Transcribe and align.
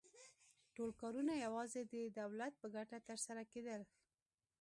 ټول 0.75 0.89
کارونه 1.01 1.33
یوازې 1.45 1.81
د 1.93 1.95
دولت 2.19 2.53
په 2.61 2.67
ګټه 2.75 2.97
ترسره 3.07 3.43
کېدل 3.51 3.81